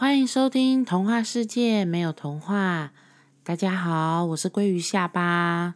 [0.00, 2.90] 欢迎收听《童话世界没有童话》。
[3.44, 5.74] 大家好，我是鲑鱼下巴。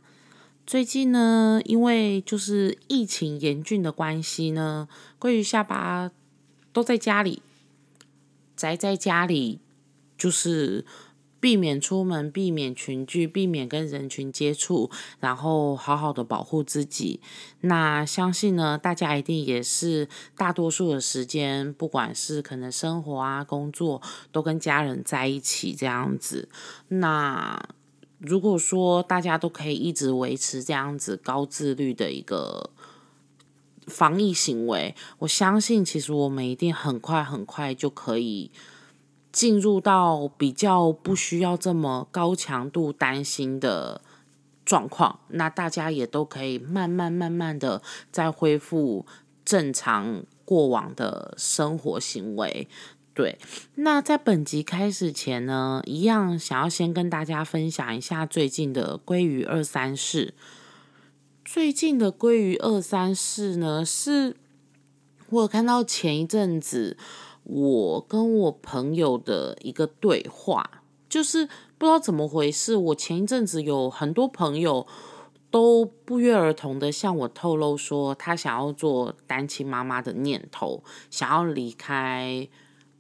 [0.67, 4.89] 最近呢，因为就是疫情严峻的关系呢，
[5.21, 6.11] 鲑鱼下巴
[6.73, 7.43] 都在家里
[8.57, 9.61] 宅在家里，
[10.17, 10.87] 就是。
[11.45, 14.91] 避免出门，避免群聚，避免跟人群接触，
[15.21, 17.21] 然后好好的保护自己。
[17.61, 24.01] 那相信呢，大家一定也是大多数的时间，不管是可能生活啊、工作，
[24.33, 26.49] 都跟家人在一起这样子。
[26.89, 27.63] 那
[28.17, 32.71] 如果说大家都可以一直维持这样子高自律的一个
[33.87, 38.51] 防疫行为，我相信其实我们一定很快很快就可以。
[39.35, 44.01] 进入到比较不需要这么高强度担心的
[44.65, 49.05] 状况，那大家也都可以慢慢慢慢的再恢复
[49.45, 52.69] 正常过往的生活行为。
[53.13, 53.37] 对，
[53.75, 60.35] 那在本集开始前呢，一样想要先跟大家分享一下最近的鲑鱼二三事。
[61.45, 64.37] 最近的鲑鱼二三事呢，是
[65.31, 66.97] 我有看到前一阵子。
[67.45, 72.75] 我跟我朋友的一个对话，就是不知道怎么回事。
[72.75, 74.87] 我前一阵子有很多朋友
[75.51, 82.49] 都不约而同的向我透露说，他想要做单亲妈妈的念头，想要离开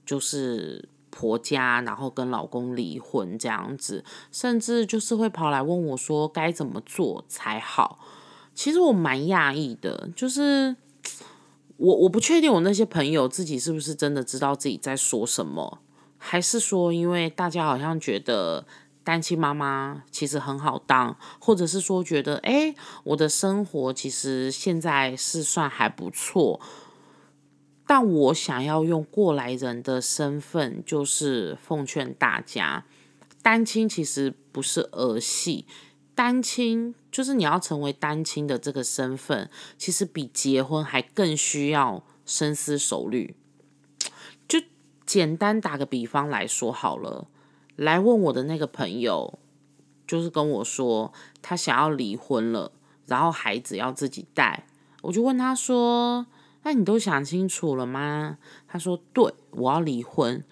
[0.05, 7.98] 就是婆家，然后跟老公离婚这样子，甚至就是会跑来问我说该怎么做才好。
[8.55, 10.77] 其实我蛮讶异的，就是。
[11.77, 15.81] 我我不确定我那些朋友自己是不是真的知道自己在说什么，
[16.19, 18.66] 还是说因为大家好像觉得
[19.03, 26.61] 单亲妈妈其实很好当，或者是说觉得哎，我的生活其实现在是算还不错，
[27.86, 32.86] 但我想要用过来人的身份，就是奉劝大家，
[33.42, 35.66] 单亲其实不是儿戏。
[36.14, 43.36] 单亲就是你要成为单亲的这个身份，其实比结婚还更需要深思熟虑。
[44.47, 44.60] 就
[45.04, 47.26] 简单打个比方来说好了，
[47.76, 49.38] 来问我的那个朋友，
[50.06, 52.72] 就是跟我说他想要离婚了，
[53.06, 54.66] 然后孩子要自己带，
[55.03, 56.26] 我就问他说
[56.62, 58.38] ：“那你都想清楚了吗？”
[58.69, 60.44] 他说：“对，我要离婚。”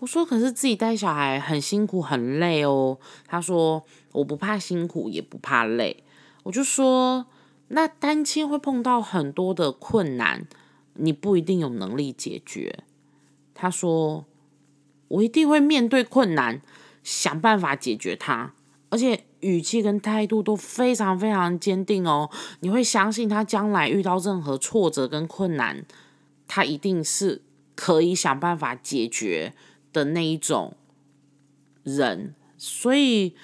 [0.00, 3.82] 我说：“可是自己带小孩很辛苦很累哦。”他说
[4.16, 6.02] ：“我不怕辛苦，也不怕累。”
[6.44, 7.26] 我就说
[7.68, 10.46] ：“那单亲会碰到很多的困难，
[10.94, 12.84] 你不一定有能力解决。”
[13.54, 14.26] 他说
[15.08, 16.60] ：“我一定会面对困难，
[17.02, 18.52] 想办法解决它，
[18.90, 22.30] 而且语气跟态度都非常非常坚定哦。
[22.60, 25.84] 你会相信他将来遇到任何挫折跟困难，
[26.46, 27.42] 他一定是
[27.74, 29.54] 可以想办法解决。”
[29.92, 30.76] 的那一种
[31.82, 33.34] 人，所以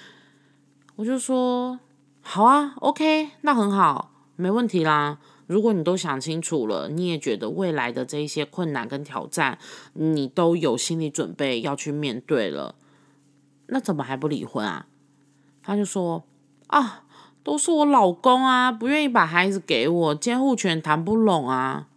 [0.97, 1.81] 我就说
[2.21, 5.19] 好啊，OK，那很好，没问题啦。
[5.47, 9.59] 如果你都想清楚了，你也觉得未来的这一些困难跟挑战，
[9.95, 12.77] 你都有心理准备要去面对了，
[13.67, 14.87] 那怎么还不离婚啊？
[15.63, 16.25] 他就说
[16.69, 17.05] 啊，
[17.43, 21.89] 都是我老公啊，不愿意把孩子给我，监护权谈不拢啊。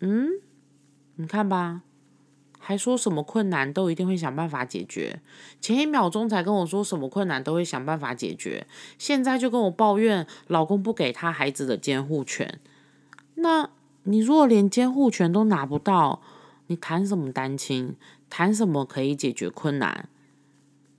[0.00, 0.28] 嗯，
[1.16, 1.82] 你看吧。
[2.66, 5.20] 还说什么困难都一定会想办法解决，
[5.60, 8.66] 前一秒钟才跟我说什么困难都会想办法解决，
[8.96, 12.58] 现在就跟我抱怨老公不给他孩子的监护权。
[13.34, 13.68] 那
[14.04, 16.22] 你如果连监护权都拿不到，
[16.68, 17.96] 你谈什么单亲？
[18.30, 20.08] 谈什么可以解决困难？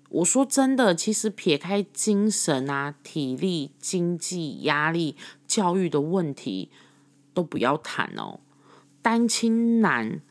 [0.09, 5.15] 我说真的，其实撇开精神啊、体力、经济压力、
[5.47, 6.69] 教育的问题，
[7.33, 8.39] 都不要谈哦，
[9.01, 10.21] 单亲难。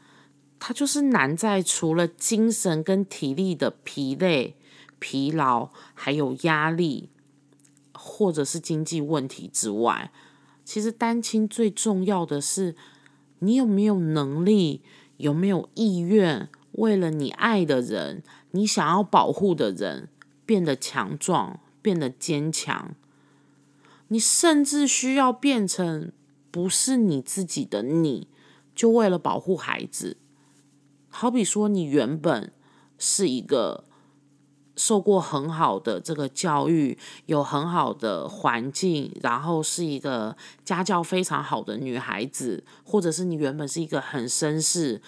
[0.67, 4.57] 它就是难在除了精神跟体力的疲累、
[4.99, 7.11] 疲劳，还有压力，
[7.93, 10.11] 或者是经济问题之外，
[10.65, 12.75] 其实单亲最重要的是，
[13.41, 14.81] 你有没有能力，
[15.19, 18.23] 有没有意愿，为了你爱的人，
[18.53, 20.09] 你想要保护的人，
[20.47, 22.95] 变得强壮，变得坚强。
[24.09, 26.11] 你甚至需要变成
[26.51, 28.29] 不是你自己的你，
[28.75, 30.17] 就为了保护孩子。
[31.17, 32.53] 好比说，你原本
[32.99, 33.85] 是一个
[34.75, 45.01] 受过很好的这个教育，有很好的环境，然后是一个家教非常好的女孩子，或者是你原本是一个很绅士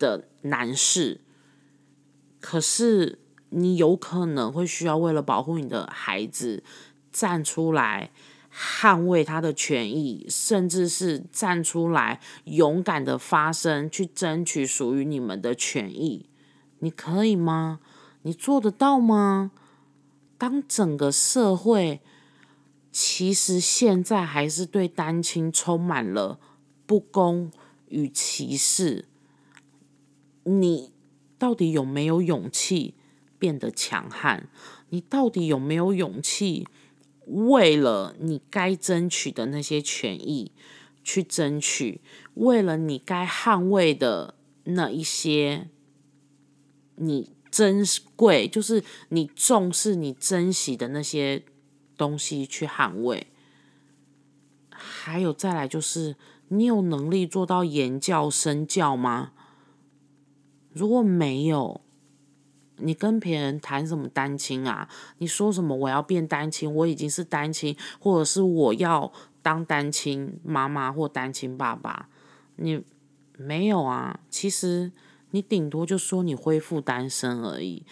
[0.00, 1.20] 的男士，
[2.40, 3.20] 可是
[3.50, 6.64] 你有可能会需要为了保护你的孩子
[7.12, 8.10] 站出来。
[8.54, 16.26] 捍卫他的权益，甚至是站出来勇敢的发声，去争取属于你们的权益，
[16.80, 17.80] 你可以吗？
[18.22, 19.52] 你做得到吗？
[20.36, 22.00] 当整个社会
[22.90, 26.38] 其实现在还是对单亲充满了
[26.84, 27.50] 不公
[27.88, 29.06] 与歧视，
[30.44, 30.92] 你
[31.38, 32.94] 到底有没有勇气
[33.38, 34.48] 变得强悍？
[34.90, 36.66] 你到底有没有勇气
[37.26, 40.52] 为了你该争取的那些权益
[41.04, 42.00] 去争取？
[42.34, 44.34] 为了你该捍卫的
[44.64, 45.68] 那一些？
[46.96, 47.82] 你珍
[48.14, 51.44] 贵，就是你重视、你珍惜的那些
[51.96, 53.26] 东西去捍卫。
[54.70, 56.16] 还有再来就是，
[56.48, 59.32] 你有能力做到言教身教吗？
[60.72, 61.80] 如果没有，
[62.82, 64.88] 你跟别人谈什么单亲啊？
[65.18, 72.08] 你说什么我要变单亲，我已经是单亲，或者是我要当单亲妈妈或单亲爸爸？
[72.56, 72.82] 你
[73.36, 74.20] 没有啊？
[74.28, 74.92] 其实。
[75.34, 77.86] 你顶多就说你恢复单身而已，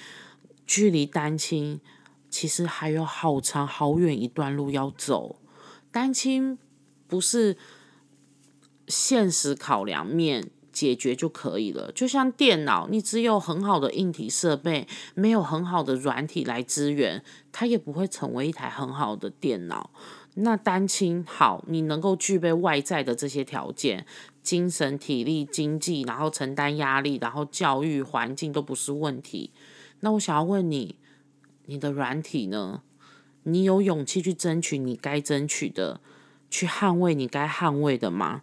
[0.67, 1.81] 距离单亲
[2.29, 5.37] 其实还有好长好远一段路要走。
[5.91, 6.59] 单亲
[7.09, 7.57] 不是
[8.87, 17.23] 现实考量面解决就可以了，就像电脑，你只有很好的硬体设备，没有很好的软体来支援，
[17.53, 19.91] 它也不会成为一台很好的电脑。
[20.35, 24.07] 那单亲好，你能够具备外在的这些条件。
[24.43, 29.51] 精神、体力、经济，然后承担压力，然后教育环境都不是问题。
[30.01, 30.97] 那我想要问你，
[31.67, 32.83] 你的软体呢？
[33.43, 36.01] 你有勇气去争取你该争取的，
[36.49, 38.43] 去捍卫你该捍卫的吗？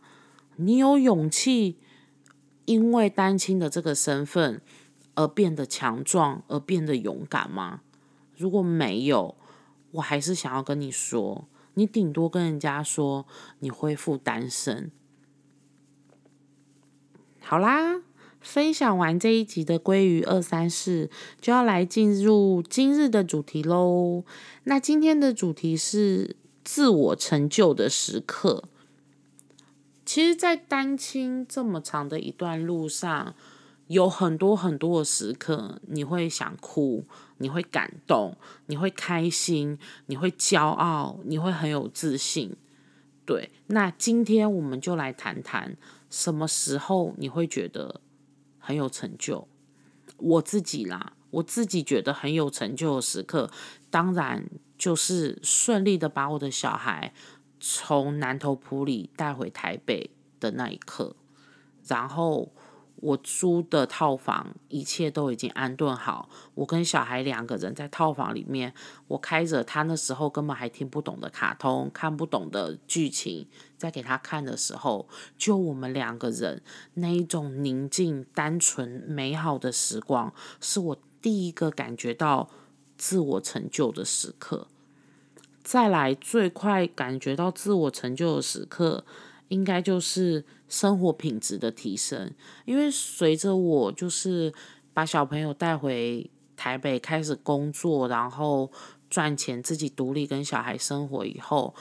[0.57, 1.77] 你有勇气
[2.67, 4.61] 因为单亲的这个身份
[5.15, 7.79] 而变得强壮，而变得勇敢吗？
[8.35, 9.35] 如果没有，
[9.91, 13.25] 我还是想要跟你说，你顶多跟人家说
[13.59, 14.91] 你恢复单身。
[17.39, 18.01] 好啦，
[18.41, 21.09] 分享完这一集的鲑鱼二三四，
[21.39, 24.25] 就要来进入今日的主题喽。
[24.65, 26.35] 那今天的主题是
[26.65, 28.65] 自我成就的时刻。
[30.07, 33.35] 其实，在单亲这么长的一段路上，
[33.87, 37.05] 有很多很多的时刻，你会想哭，
[37.39, 38.37] 你会感动，
[38.67, 42.55] 你会开心，你会骄傲，你会很有自信。
[43.25, 45.75] 对，那今天我们就来谈谈。
[46.09, 47.99] 什么时候你会觉得
[48.59, 49.45] 很有成就？
[50.15, 53.51] 我自己啦，我自己觉得很有成就的时刻，
[53.89, 54.45] 当然
[54.77, 57.13] 就是顺利的把我的小孩
[57.59, 61.15] 从南头埔里带回台北的那一刻，
[61.87, 62.51] 然后。
[62.99, 66.27] 我租的套房，一切都已经安顿好。
[66.55, 68.73] 我跟小孩两个人在套房里面，
[69.07, 75.07] 我开着他那时候根本还听不懂的卡通，看不懂的剧情，在给他看的时候，
[75.37, 76.63] 就我们两个人
[76.95, 82.49] 那一种宁静、单纯、美好的时光，是我第一个感觉到
[82.97, 84.67] 自我成就的时刻。
[85.67, 89.03] 再来，最快感觉到自我成就的时刻。
[89.49, 92.33] 应该就是生活品质的提升，
[92.65, 94.53] 因为随着我就是
[94.93, 98.69] 把小朋友带回台北开始工作，然后
[99.09, 101.73] 赚钱自己独立跟小孩生活以后，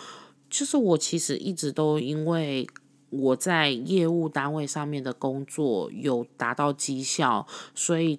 [0.50, 2.68] 就是我其实一直都因为
[3.10, 8.18] 我在业务单位上面的工作有达到绩效，所以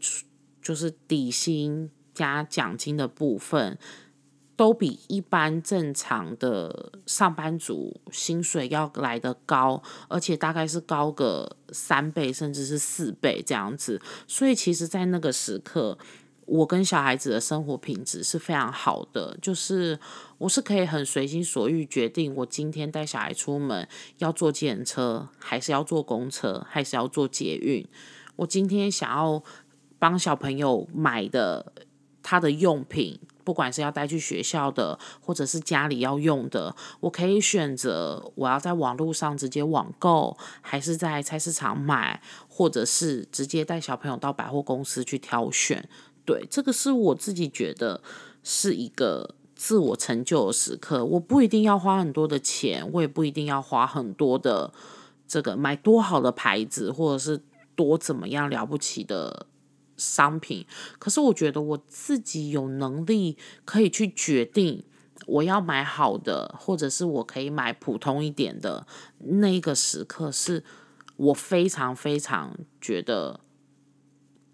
[0.62, 3.78] 就是底薪加奖金的部分。
[4.58, 14.02] 都比一般正常的上班族薪水要来的高，而且大概是高个三倍甚至是四倍这样子。
[14.28, 15.96] 所以其实，在那个时刻，
[16.48, 20.00] 我跟小孩子的生活品质是非常好的，就是
[20.40, 23.88] 我是可以很随心所欲决定，我今天带小孩出门
[24.18, 27.88] 要坐计程车，还是要坐公车，还是要坐捷运。
[28.38, 29.44] 我今天想要
[30.00, 31.74] 帮小朋友买的
[32.24, 33.20] 他的用品。
[33.48, 45.88] 不管是要带去学校的，或者是家里要用的，我可以选择我要在网络上直接网购，还是在菜市场买，或者是直接带小朋友到百货公司去挑选。
[46.26, 48.02] 对，这个是我自己觉得
[48.44, 51.06] 是一个自我成就的时刻。
[51.06, 54.74] 我不一定要花很多的钱，我也不一定要花很多的
[55.26, 57.42] 这个买多好的牌子，或者是
[57.78, 59.46] 多怎么样了不起的。
[59.98, 60.66] 商品，
[61.00, 64.84] 可是我觉得我自己有能力可以去决定
[65.26, 68.86] 我要买好的，或者是我可以买普通一点的。
[69.18, 70.64] 那一个时刻是
[71.18, 73.40] 我非常非常觉得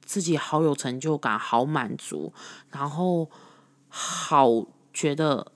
[0.02, 2.34] 自己好有成就感，好满足，
[2.72, 3.30] 然后
[3.90, 5.52] 好觉得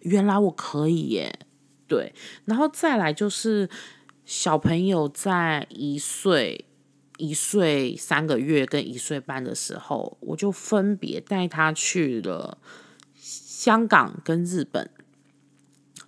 [0.00, 1.46] 原来我可以耶。
[1.88, 3.68] 对，然后再来就是
[4.24, 6.66] 小朋友在一岁。
[7.18, 12.58] 一岁三个月跟一岁半的时候，我就分别带他去了
[13.16, 14.90] 香港跟日本，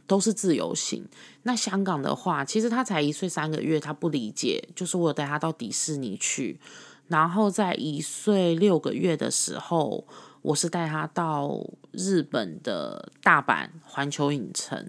[0.07, 1.07] 都是自由行。
[1.43, 6.59] 那香港的话，其实他才一岁三个月，他不理解，就是我有带他到迪士尼去。
[7.09, 10.07] 然后在一岁六个月的时候，
[10.41, 14.89] 我是带他到日本的大阪环球影城。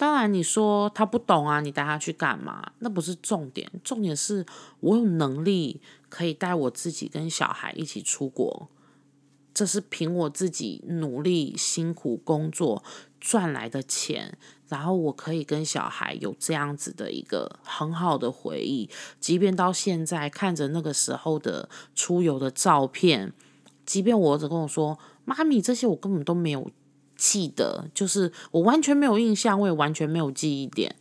[0.00, 2.72] 当然，你说他不懂啊，你带他去干嘛？
[2.78, 4.46] 那不是重点，重点是
[4.80, 5.78] 我有能力
[6.08, 8.70] 可以带我自己跟小孩一起出国，
[9.52, 12.82] 这是凭我自己努力辛苦工作
[13.20, 14.38] 赚来的钱，
[14.68, 18.88] 然后我可以跟小孩有这样子的一个很好的回忆，
[19.20, 23.34] 即便到现在看着那个时候的出游的照片，
[23.84, 26.70] 即便我儿子跟我说：“妈咪，这些我根本都没有。”
[27.20, 30.96] 记得就是我完全没有印象，我也完全没有记忆点，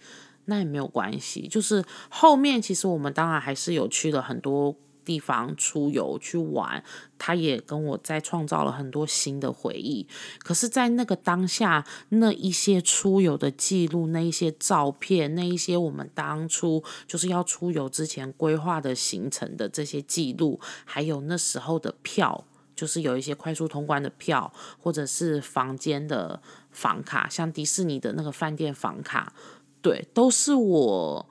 [0.46, 1.48] 那也没有关系。
[1.48, 6.84] 就是后面其实我们当然还是有去了很多地方出游去玩，
[7.18, 10.06] 他也跟我在创造了很多新的回忆。
[10.40, 22.46] 可是，在那个当下，那一些出游的记录，那一些照片，那一些我们当初就是要出游之前规划的行程的这些记录，还有那时候的票。
[22.80, 29.34] 就是有一些快速通关的票，或者是房间的房卡，像迪士尼的那个饭店房卡，
[29.82, 31.30] 对，都是我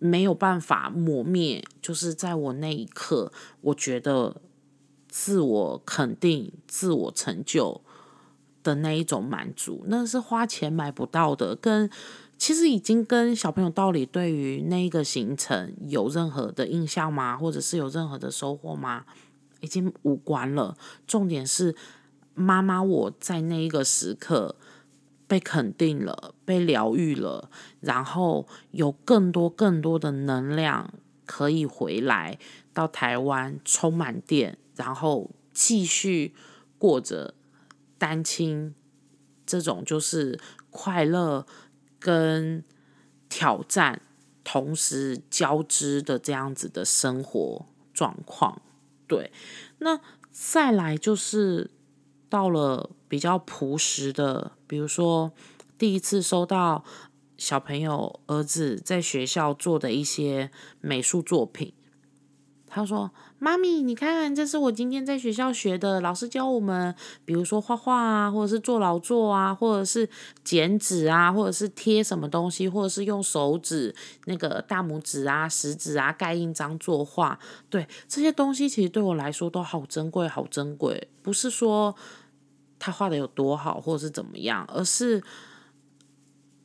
[0.00, 1.64] 没有办法磨灭。
[1.80, 3.30] 就是在我那一刻，
[3.60, 4.42] 我觉得
[5.06, 7.80] 自我肯定、自我成就
[8.64, 11.54] 的那一种满足，那是花钱买不到的。
[11.54, 11.88] 跟
[12.36, 17.36] 其实已经跟小朋友到底对于那个行程有任何的印象吗？
[17.36, 19.04] 或者是有任何的收获吗？
[19.60, 21.74] 已经无关了，重点是
[22.34, 24.56] 妈妈我在那一个时刻
[25.26, 30.92] 被肯定了，被疗愈了，然后有更多更多的能量
[31.24, 32.38] 可以回来
[32.72, 36.34] 到台湾充满电，然后继续
[36.78, 37.34] 过着
[37.98, 38.74] 单亲
[39.46, 40.38] 这种就是
[40.70, 41.46] 快乐
[41.98, 42.62] 跟
[43.28, 44.02] 挑战
[44.44, 48.60] 同时交织的这样子的生活状况。
[49.06, 49.30] 对，
[49.78, 51.70] 那再来就是
[52.28, 55.32] 到了比较朴实的，比如说
[55.78, 56.84] 第一次收到
[57.36, 61.72] 小朋友儿子在学校做的一些美术作品。
[62.76, 65.98] 他说：“妈咪，你看，这是我今天在学校学的。
[66.02, 70.06] 老师教我们，比如说画画啊，或者是做劳作啊，或者是
[70.44, 73.94] 剪纸啊，或者是贴什么东西，或者是用手指
[74.26, 77.38] 那个大拇指啊、食指啊盖印章作画。
[77.70, 81.08] 对这些东西，其实对我来说都好珍贵，好珍贵。
[81.22, 81.96] 不是说
[82.78, 85.22] 他画的有多好，或者是怎么样，而是……”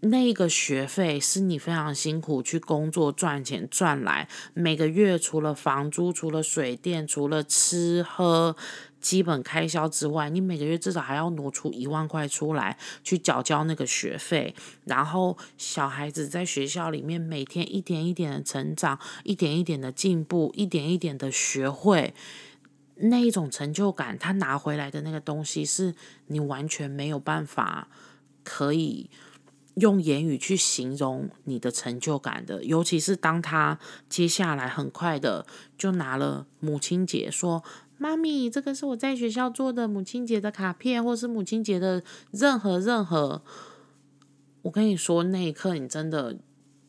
[0.04, 8.56] 那个学费是你非常辛苦去工作赚钱赚来，每个月除了房租、除了水电、除了吃喝
[9.00, 14.56] 基本开销之外，你每个月至少还要挪出一万块出来去缴交那个学费。
[14.86, 22.16] 然后小孩子在学校里面每天一点一点的成长，一点一点的进步，一点一点的学会，
[22.96, 25.94] 那一种成就感，他拿回来的那个东西是
[26.26, 27.88] 你完全没有办法
[28.44, 29.12] 可以。
[29.76, 35.46] 用言语去形容你的成就感的，尤其是当他接下来很快的
[35.78, 37.64] 就拿了母亲节，说
[37.98, 43.42] ：“妈咪，这个是我在学校做的母亲节的卡片，或是母亲节的任何任何。”
[44.64, 46.38] 我跟你说，那一刻你真的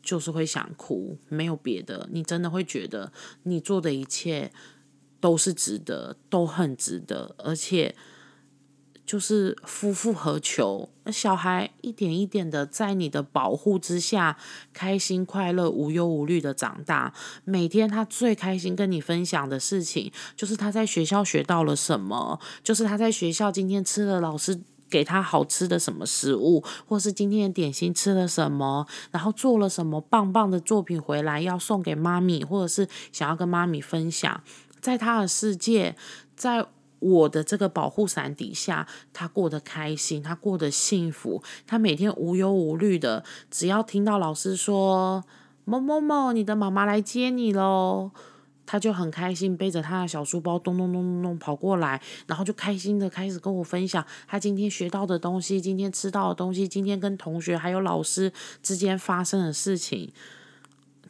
[0.01, 3.13] 就是会想哭，没有别的，你真的会觉得
[3.43, 4.51] 你做的一切
[5.19, 7.95] 都是值得，都很值得，而且。
[9.05, 10.89] 就是夫复何求？
[11.11, 14.37] 小孩一点一点的在你的保护之下，
[14.71, 17.13] 开心快乐、无忧无虑的长大。
[17.43, 24.57] 每天他最开心跟你分享的事情，就是他在学校学到了什么，就是他在学校今天吃了老师
[24.89, 34.41] 给他好吃的什么食物，或是今天的点心吃了什么，然后做了什么棒棒的作品回来要送给妈咪，或者是想要跟妈咪分享。
[34.79, 35.97] 在他的世界，
[36.37, 36.65] 在。
[37.03, 45.23] 我的这个保护伞底下，他过得开心，他过得幸福，他每天无忧无虑的，只要听到老师说
[45.65, 48.11] 某某某，你的妈妈来接你喽，
[48.65, 58.31] 他就很开心，背着他的小书包，咚咚咚咚咚跑过来，然后就开心的开始跟我分享他今天学到的东西，今天吃到的东西，今天跟同学还有老师
[58.61, 60.13] 之间发生的事情。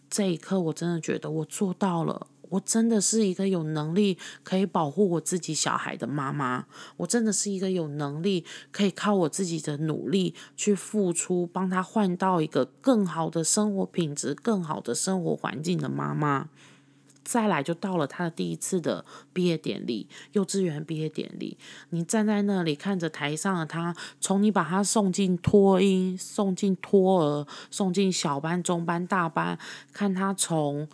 [0.10, 2.28] 这一刻，我真的觉得我做到了。
[2.54, 6.66] 我真的是一个有能力可以保护我自己小孩的妈妈，
[6.98, 16.50] 我真的是一个有能力可以靠我自己的努力去付出，帮他换到一个更好的生活品质、更好的生活环境的妈妈。
[17.24, 21.58] 再来就到了他的第一次的毕业典礼，幼稚园毕业典礼。
[21.90, 29.58] 你站在那里看着台上的他，从你把他送进托婴、送进托儿、送进小班、中班、大班，
[29.94, 30.88] 看他从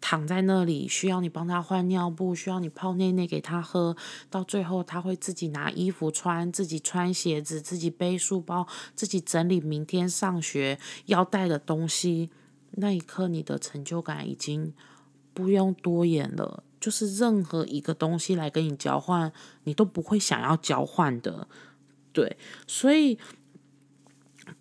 [0.00, 3.96] 躺在那里需要你帮他换尿布，需要你泡内内给他喝，
[4.28, 12.30] 到最后他会自己拿衣服穿，自己穿鞋子，自己背书包，自己整理明天上学要带的东西。
[12.72, 14.72] 那一刻，你的成就感已经。
[15.32, 21.46] 不用多言了，就是任何一个东西来跟你交换，你都不会想要交换的，
[22.12, 22.36] 对。
[22.66, 23.16] 所以，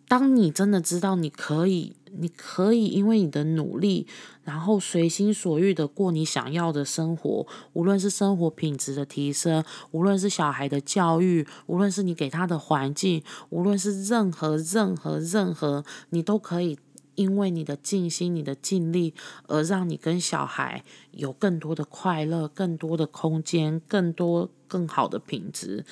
[0.08, 4.06] 当你真的知道你可以，你可以因为你的努力，
[4.44, 16.78] 然后随心所欲的过你想要的生活，无论是生活品质的提升，无论是小孩的教育，无论是你给他的环境，无论是任何任何任何，你都可以。
[17.16, 19.14] 因为你的尽心、你的尽力，
[19.48, 25.84] 而让你跟小孩有更多的快乐、更多的空间、更多更好的品质，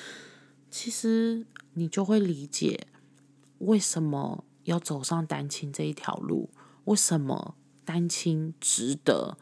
[0.70, 1.44] 其实
[1.74, 2.86] 你就会理解
[3.58, 6.50] 为什么要走上单亲这一条路，
[6.84, 9.36] 为什么单亲值得。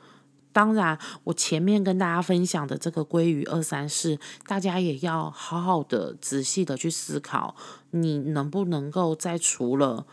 [0.53, 7.55] 当然，我前面跟大家分享的这个归于二三事，大家也要好好的、仔细的去思考，
[7.91, 10.07] 你能不能够在除了。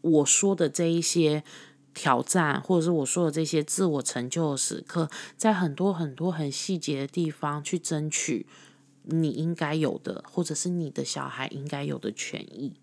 [0.00, 1.44] 我说的这一些
[1.94, 8.46] 挑战，或者是我说的这些自我成就的时刻，在很多很多很细节的地方去争取
[9.04, 12.74] 你应该有的，或者是你的小孩应该有的权益。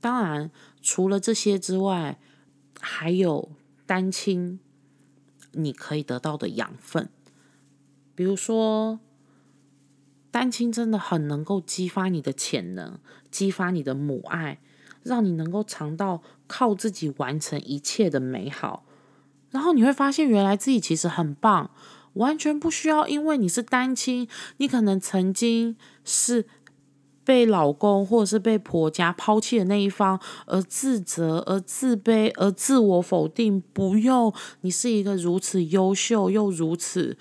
[0.00, 0.50] 当然，
[0.80, 2.18] 除了这些之外，
[2.80, 3.50] 还有
[3.86, 4.60] 单亲
[5.52, 7.08] 你可以得到的养分，
[8.14, 9.00] 比如说，
[10.30, 12.98] 单亲真的很能够激发你的潜能，
[13.30, 14.60] 激发你的母爱。
[15.04, 18.84] 让你能够尝到靠自己完成一切的美好，
[19.50, 21.70] 然后你会发现，原来自己其实很棒，
[22.14, 24.28] 完全不需要因为你是单亲，
[24.58, 26.46] 你可能曾经是
[27.28, 33.62] 被老公或者是被婆家抛弃的那一方而自责、而自卑、而自我否定。
[33.74, 37.18] 不用，你是一个如此优秀又如此。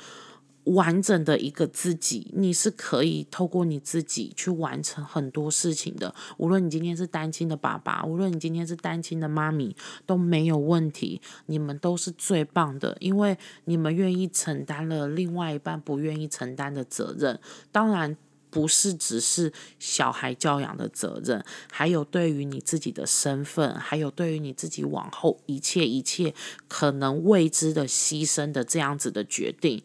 [0.64, 6.14] 完整的一个自己，你是可以透过你自己去完成很多事情的。
[6.38, 11.22] 无论你今天是单亲的爸爸，无论你今天是单亲的妈咪，都没有问题。
[11.46, 17.40] 你们都是最棒的，因为你们愿意承担了另外一半不愿意承担的责任。
[17.72, 18.18] 当然，
[18.50, 26.34] 不是只是小孩教养的责任，还有对于你自己的身份，还有对于你自己往后一切一切
[26.68, 29.84] 可能未知的牺牲的这样子的决定。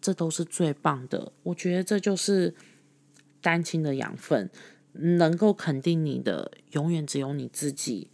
[0.00, 2.54] 这都是最棒的，我觉得这就是
[3.40, 4.50] 单亲的养分，
[4.94, 8.08] 能够肯定你的，永远只有你自己。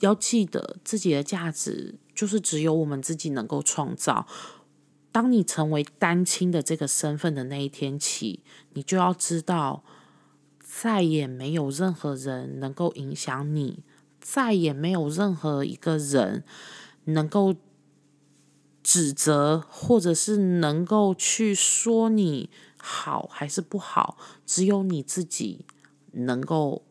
[0.00, 4.26] 要记得自己的价值，就是只有我们自己能够创造。
[5.10, 8.42] 当你成为单亲的这个身份的那一天起，
[8.74, 9.82] 你就要知道，
[10.60, 13.82] 再也没有任何人能够影响你，
[14.20, 16.44] 再也没有任何一个人
[17.04, 17.54] 能够。
[18.80, 24.16] 指责，或者是能够去说你好还是不好，
[24.46, 25.66] 只有你自己
[26.12, 26.86] 能够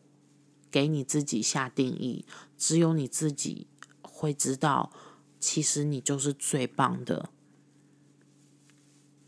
[0.70, 2.24] 给你自己下定义，
[2.56, 3.66] 只有你自己
[4.00, 4.92] 会知道，
[5.40, 7.30] 其实你就是最棒的。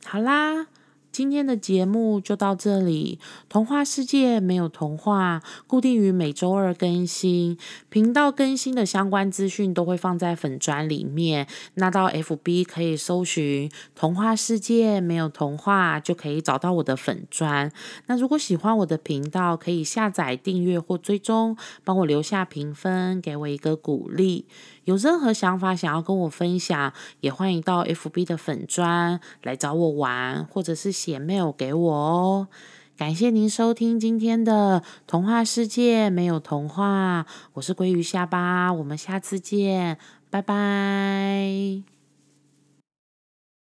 [0.04, 0.66] 好啦。
[1.12, 3.18] 今天的节目就到这里。
[3.48, 7.58] 童话世界没有童话，固定于每周二更新。
[7.88, 11.48] 频道更新的相关资讯都会放在粉砖里面。
[11.74, 17.72] 那到 FB 可以搜寻“童话世界没有童话”，就可以找到我的粉砖。
[18.06, 24.46] 那如果喜欢我的频道，可以下载订阅或追踪，帮我留下评分，给我一个鼓励。
[24.84, 32.48] 有任何想法想要跟我分享，也欢迎到 FB 的粉砖来找我玩，或者是写 mail 给我哦。
[32.96, 39.96] 感谢您收听今天的童话世界，没有童话，我是鲑鱼下巴，我们下次见，
[40.28, 41.99] 拜拜。